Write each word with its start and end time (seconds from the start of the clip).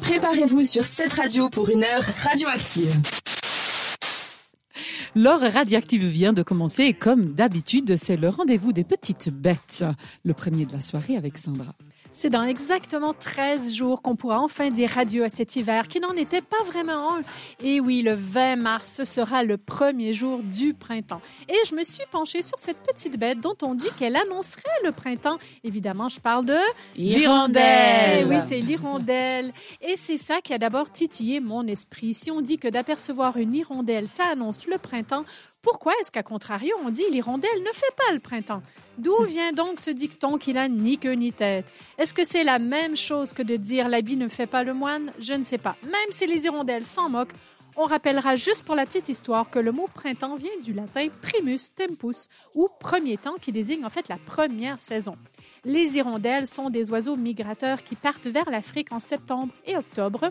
Préparez-vous 0.00 0.64
sur 0.64 0.84
cette 0.84 1.12
radio 1.12 1.50
pour 1.50 1.68
une 1.68 1.84
heure 1.84 2.02
radioactive. 2.22 3.00
L'heure 5.14 5.40
radioactive 5.40 6.04
vient 6.04 6.32
de 6.32 6.42
commencer 6.42 6.84
et 6.84 6.92
comme 6.92 7.32
d'habitude, 7.32 7.96
c'est 7.96 8.16
le 8.16 8.28
rendez-vous 8.28 8.72
des 8.72 8.84
petites 8.84 9.30
bêtes. 9.30 9.84
Le 10.24 10.34
premier 10.34 10.66
de 10.66 10.72
la 10.72 10.82
soirée 10.82 11.16
avec 11.16 11.38
Sandra. 11.38 11.74
C'est 12.18 12.30
dans 12.30 12.44
exactement 12.44 13.12
13 13.12 13.74
jours 13.74 14.00
qu'on 14.00 14.16
pourra 14.16 14.40
enfin 14.40 14.70
dire 14.70 14.96
adieu 14.96 15.22
à 15.22 15.28
cet 15.28 15.54
hiver 15.54 15.86
qui 15.86 16.00
n'en 16.00 16.12
était 16.12 16.40
pas 16.40 16.62
vraiment 16.64 17.16
un. 17.16 17.20
Et 17.62 17.78
oui, 17.78 18.00
le 18.00 18.14
20 18.14 18.56
mars, 18.56 18.90
ce 18.90 19.04
sera 19.04 19.42
le 19.42 19.58
premier 19.58 20.14
jour 20.14 20.38
du 20.42 20.72
printemps. 20.72 21.20
Et 21.46 21.58
je 21.68 21.74
me 21.74 21.84
suis 21.84 22.06
penchée 22.10 22.40
sur 22.40 22.58
cette 22.58 22.78
petite 22.78 23.18
bête 23.18 23.40
dont 23.40 23.54
on 23.60 23.74
dit 23.74 23.90
qu'elle 23.98 24.16
annoncerait 24.16 24.62
le 24.82 24.92
printemps. 24.92 25.36
Évidemment, 25.62 26.08
je 26.08 26.18
parle 26.18 26.46
de 26.46 26.56
L'hirondelle. 26.96 28.26
Oui, 28.26 28.36
c'est 28.46 28.60
l'hirondelle. 28.60 29.52
Et 29.82 29.96
c'est 29.96 30.16
ça 30.16 30.40
qui 30.40 30.54
a 30.54 30.58
d'abord 30.58 30.90
titillé 30.90 31.40
mon 31.40 31.66
esprit. 31.66 32.14
Si 32.14 32.30
on 32.30 32.40
dit 32.40 32.56
que 32.56 32.68
d'apercevoir 32.68 33.36
une 33.36 33.52
hirondelle, 33.52 34.08
ça 34.08 34.24
annonce 34.32 34.66
le 34.66 34.78
printemps, 34.78 35.26
pourquoi 35.62 35.92
est-ce 36.00 36.12
qu'à 36.12 36.22
contrario, 36.22 36.74
on 36.84 36.90
dit 36.90 37.04
l'hirondelle 37.10 37.60
ne 37.60 37.72
fait 37.72 37.94
pas 37.96 38.12
le 38.12 38.20
printemps? 38.20 38.62
D'où 38.98 39.24
vient 39.24 39.52
donc 39.52 39.80
ce 39.80 39.90
dicton 39.90 40.38
qui 40.38 40.52
n'a 40.52 40.68
ni 40.68 40.96
queue 40.98 41.12
ni 41.12 41.32
tête? 41.32 41.66
Est-ce 41.98 42.14
que 42.14 42.24
c'est 42.24 42.44
la 42.44 42.58
même 42.58 42.96
chose 42.96 43.32
que 43.32 43.42
de 43.42 43.56
dire 43.56 43.88
l'habit 43.88 44.16
ne 44.16 44.28
fait 44.28 44.46
pas 44.46 44.64
le 44.64 44.74
moine? 44.74 45.12
Je 45.18 45.34
ne 45.34 45.44
sais 45.44 45.58
pas. 45.58 45.76
Même 45.82 46.10
si 46.10 46.26
les 46.26 46.44
hirondelles 46.44 46.84
s'en 46.84 47.08
moquent, 47.08 47.34
on 47.76 47.84
rappellera 47.84 48.36
juste 48.36 48.64
pour 48.64 48.74
la 48.74 48.86
petite 48.86 49.08
histoire 49.08 49.50
que 49.50 49.58
le 49.58 49.70
mot 49.70 49.88
printemps 49.92 50.36
vient 50.36 50.58
du 50.62 50.72
latin 50.72 51.08
primus 51.20 51.74
tempus, 51.74 52.28
ou 52.54 52.68
premier 52.80 53.18
temps, 53.18 53.36
qui 53.40 53.52
désigne 53.52 53.84
en 53.84 53.90
fait 53.90 54.08
la 54.08 54.16
première 54.16 54.80
saison. 54.80 55.14
Les 55.64 55.96
hirondelles 55.98 56.46
sont 56.46 56.70
des 56.70 56.90
oiseaux 56.90 57.16
migrateurs 57.16 57.82
qui 57.82 57.96
partent 57.96 58.28
vers 58.28 58.48
l'Afrique 58.50 58.92
en 58.92 59.00
septembre 59.00 59.52
et 59.66 59.76
octobre 59.76 60.30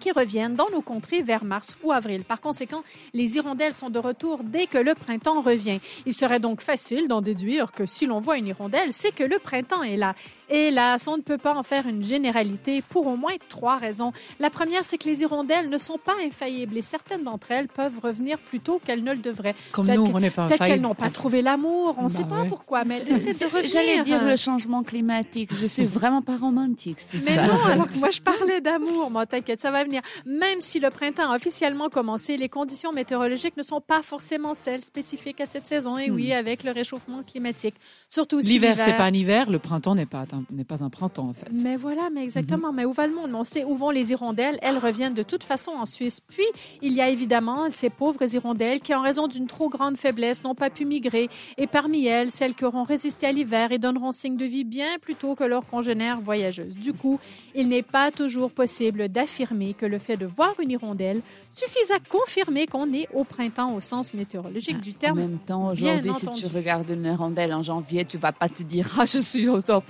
qui 0.00 0.10
reviennent 0.10 0.56
dans 0.56 0.68
nos 0.70 0.80
contrées 0.80 1.22
vers 1.22 1.44
mars 1.44 1.76
ou 1.84 1.92
avril. 1.92 2.24
Par 2.24 2.40
conséquent, 2.40 2.82
les 3.14 3.36
hirondelles 3.36 3.74
sont 3.74 3.90
de 3.90 3.98
retour 3.98 4.40
dès 4.42 4.66
que 4.66 4.78
le 4.78 4.94
printemps 4.94 5.42
revient. 5.42 5.78
Il 6.06 6.14
serait 6.14 6.40
donc 6.40 6.60
facile 6.60 7.06
d'en 7.06 7.20
déduire 7.20 7.70
que 7.70 7.86
si 7.86 8.06
l'on 8.06 8.18
voit 8.18 8.38
une 8.38 8.48
hirondelle, 8.48 8.92
c'est 8.92 9.14
que 9.14 9.22
le 9.22 9.38
printemps 9.38 9.82
est 9.82 9.96
là. 9.96 10.14
Hélas, 10.50 11.06
on 11.08 11.16
ne 11.16 11.22
peut 11.22 11.38
pas 11.38 11.54
en 11.54 11.62
faire 11.62 11.86
une 11.86 12.02
généralité 12.02 12.82
pour 12.88 13.06
au 13.06 13.16
moins 13.16 13.32
trois 13.48 13.76
raisons. 13.78 14.12
La 14.40 14.50
première, 14.50 14.84
c'est 14.84 14.98
que 14.98 15.08
les 15.08 15.22
hirondelles 15.22 15.68
ne 15.70 15.78
sont 15.78 15.98
pas 15.98 16.14
infaillibles 16.26 16.76
et 16.76 16.82
certaines 16.82 17.22
d'entre 17.24 17.50
elles 17.52 17.68
peuvent 17.68 17.98
revenir 18.02 18.38
plus 18.38 18.60
tôt 18.60 18.80
qu'elles 18.84 19.04
ne 19.04 19.12
le 19.12 19.18
devraient. 19.18 19.54
Comme 19.72 19.86
nous, 19.86 20.08
que- 20.08 20.12
on 20.14 20.20
n'est 20.20 20.30
pas 20.30 20.46
Peut-être 20.48 20.64
qu'elles 20.66 20.80
n'ont 20.80 20.94
pas 20.94 21.10
trouvé 21.10 21.40
l'amour, 21.42 21.94
on 21.98 22.04
ne 22.04 22.08
Bah 22.08 22.14
sait 22.14 22.24
pas 22.24 22.42
ouais. 22.42 22.48
pourquoi, 22.48 22.84
mais 22.84 22.98
elles 22.98 23.28
essaient 23.28 23.46
de 23.46 23.50
revenir. 23.50 23.70
J'allais 23.70 24.02
dire 24.02 24.24
le 24.24 24.36
changement 24.36 24.82
climatique. 24.82 25.50
Je 25.54 25.66
suis 25.66 25.84
vraiment 25.86 26.22
pas 26.22 26.36
romantique. 26.36 26.98
c'est 27.00 27.22
Mais 27.24 27.32
ça. 27.36 27.46
non, 27.46 27.64
alors 27.66 27.88
que 27.88 27.98
moi 27.98 28.10
je 28.10 28.20
parlais 28.20 28.60
d'amour, 28.60 29.10
moi 29.10 29.26
t'inquiète, 29.26 29.60
ça 29.60 29.70
va 29.70 29.84
venir. 29.84 30.02
Même 30.26 30.60
si 30.60 30.80
le 30.80 30.90
printemps 30.90 31.30
a 31.30 31.36
officiellement 31.36 31.88
commencé, 31.88 32.36
les 32.36 32.48
conditions 32.48 32.92
météorologiques 32.92 33.56
ne 33.56 33.62
sont 33.62 33.80
pas 33.80 34.02
forcément 34.02 34.54
celles 34.54 34.82
spécifiques 34.82 35.40
à 35.40 35.46
cette 35.46 35.66
saison. 35.66 35.96
Et 35.98 36.10
oui, 36.10 36.32
avec 36.32 36.64
le 36.64 36.72
réchauffement 36.72 37.22
climatique. 37.22 37.74
Surtout 38.08 38.40
si 38.40 38.48
Hmm. 38.48 38.50
L'hiver, 38.50 38.76
c'est 38.78 38.96
pas 38.96 39.04
un 39.04 39.12
hiver, 39.14 39.48
le 39.50 39.58
printemps 39.60 39.94
n'est 39.94 40.06
pas, 40.06 40.26
un- 40.40 40.54
n'est 40.54 40.64
pas 40.64 40.82
un 40.82 40.90
printemps, 40.90 41.28
en 41.28 41.32
fait. 41.32 41.48
Mais 41.52 41.76
voilà, 41.76 42.08
mais 42.12 42.22
exactement. 42.22 42.72
Mais 42.72 42.84
où 42.84 42.92
va 42.92 43.06
le 43.06 43.14
monde? 43.14 43.30
On 43.34 43.44
sait 43.44 43.64
où 43.64 43.74
vont 43.74 43.90
les 43.90 44.10
hirondelles. 44.12 44.58
Elles 44.62 44.78
reviennent 44.78 45.14
de 45.14 45.22
toute 45.22 45.44
façon 45.44 45.70
en 45.72 45.86
Suisse. 45.86 46.20
Puis, 46.20 46.44
il 46.82 46.92
y 46.92 47.00
a 47.00 47.08
évidemment 47.08 47.64
ces 47.70 47.90
pauvres 47.90 48.32
hirondelles 48.34 48.80
qui, 48.80 48.94
en 48.94 49.02
raison 49.02 49.28
d'une 49.28 49.46
trop 49.46 49.68
grande 49.68 49.96
faiblesse, 49.96 50.42
n'ont 50.44 50.54
pas 50.54 50.70
pu 50.70 50.84
migrer. 50.84 51.28
Et 51.58 51.66
parmi 51.66 52.06
elles, 52.06 52.30
celles 52.30 52.54
qui 52.54 52.64
auront 52.64 52.84
résisté 52.84 53.26
à 53.26 53.32
l'hiver 53.32 53.72
et 53.72 53.78
donneront 53.78 54.12
signe 54.12 54.36
de 54.36 54.44
vie 54.44 54.64
bien 54.64 54.98
plus 55.00 55.14
tôt 55.14 55.34
que 55.34 55.44
leurs 55.44 55.66
congénères 55.66 56.20
voyageuses. 56.20 56.74
Du 56.74 56.92
coup, 56.92 57.18
il 57.54 57.68
n'est 57.68 57.82
pas 57.82 58.10
toujours 58.10 58.50
possible 58.50 59.08
d'affirmer 59.08 59.74
que 59.74 59.86
le 59.86 59.98
fait 59.98 60.16
de 60.16 60.26
voir 60.26 60.54
une 60.60 60.70
hirondelle 60.70 61.20
suffise 61.50 61.90
à 61.90 61.98
confirmer 61.98 62.66
qu'on 62.66 62.92
est 62.92 63.08
au 63.12 63.24
printemps 63.24 63.74
au 63.74 63.80
sens 63.80 64.14
météorologique 64.14 64.80
du 64.80 64.90
En 64.90 64.94
terme. 64.94 65.18
même 65.18 65.38
temps, 65.38 65.68
aujourd'hui, 65.72 66.12
si 66.14 66.28
tu 66.30 66.46
regardes 66.46 66.88
une 66.90 67.04
hirondelle 67.04 67.52
en 67.52 67.62
janvier, 67.62 68.04
tu 68.04 68.18
vas 68.18 68.32
pas 68.32 68.48
te 68.48 68.62
dire 68.62 68.88
ah 68.98 69.04
je 69.04 69.18
suis 69.18 69.48
au 69.48 69.58
au 69.58 69.80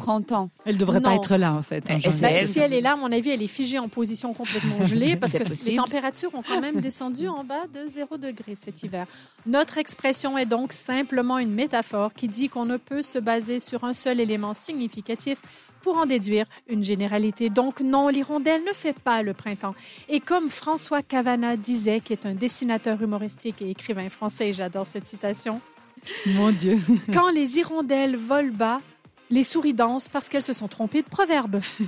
printemps. 0.48 0.62
Elle 0.64 0.78
devrait 0.78 1.00
pas 1.00 1.10
Non. 1.10 1.16
être 1.22 1.36
là, 1.36 1.52
en 1.54 1.62
fait. 1.62 1.90
en 1.90 1.98
elle. 2.22 2.46
si 2.48 2.58
elle 2.58 2.72
est 2.72 2.80
là, 2.80 2.92
à 2.92 2.96
mon 2.96 3.10
avis, 3.12 3.30
elle 3.30 3.42
est 3.42 3.46
figée 3.46 3.78
en 3.78 3.88
position 3.88 4.32
complètement 4.34 4.82
gelée 4.84 5.16
parce 5.16 5.32
que 5.32 5.68
les 5.70 5.76
températures 5.76 6.34
ont 6.34 6.42
quand 6.42 6.60
même 6.60 6.80
descendu 6.80 7.28
en 7.28 7.44
bas 7.44 7.64
de 7.72 7.88
0 7.88 8.16
degré 8.18 8.54
cet 8.54 8.82
hiver. 8.82 9.06
Notre 9.46 9.78
expression 9.78 10.36
est 10.38 10.46
donc 10.46 10.72
simplement 10.72 11.38
une 11.38 11.52
métaphore 11.52 12.12
qui 12.14 12.28
dit 12.28 12.48
qu'on 12.48 12.64
ne 12.64 12.76
peut 12.76 13.02
se 13.02 13.18
baser 13.18 13.60
sur 13.60 13.84
un 13.84 13.94
seul 13.94 14.20
élément 14.20 14.54
significatif 14.54 15.40
pour 15.82 15.96
en 15.96 16.04
déduire 16.04 16.44
une 16.68 16.84
généralité. 16.84 17.48
Donc 17.48 17.80
non, 17.80 18.08
l'hirondelle 18.08 18.60
ne 18.68 18.72
fait 18.74 18.92
pas 18.92 19.22
le 19.22 19.32
printemps. 19.32 19.74
Et 20.10 20.20
comme 20.20 20.50
François 20.50 21.00
Cavana 21.02 21.56
disait, 21.56 22.00
qui 22.00 22.12
est 22.12 22.26
un 22.26 22.34
dessinateur 22.34 23.00
humoristique 23.02 23.62
et 23.62 23.70
écrivain 23.70 24.10
français, 24.10 24.52
j'adore 24.52 24.86
cette 24.86 25.08
citation, 25.08 25.58
Mon 26.26 26.50
Dieu. 26.52 26.78
quand 27.14 27.30
les 27.30 27.56
hirondelles 27.58 28.16
volent 28.16 28.52
bas, 28.52 28.80
les 29.30 29.44
souris 29.44 29.74
dansent 29.74 30.08
parce 30.08 30.28
qu'elles 30.28 30.42
se 30.42 30.52
sont 30.52 30.68
trompées 30.68 31.02
de 31.02 31.08
proverbe. 31.08 31.60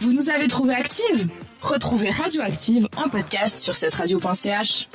Vous 0.00 0.12
nous 0.12 0.30
avez 0.30 0.46
trouvé 0.48 0.74
active 0.74 1.28
Retrouvez 1.60 2.10
Radioactive 2.10 2.86
en 2.96 3.08
podcast 3.08 3.58
sur 3.58 3.74
cette 3.74 3.94
radio.ch. 3.94 4.88